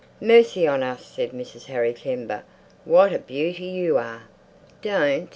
"Mercy 0.19 0.65
on 0.65 0.81
us," 0.81 1.05
said 1.05 1.29
Mrs. 1.29 1.65
Harry 1.67 1.93
Kember, 1.93 2.41
"what 2.85 3.09
a 3.09 3.21
little 3.21 3.27
beauty 3.27 3.65
you 3.65 3.97
are!" 3.99 4.23
"Don't!" 4.81 5.29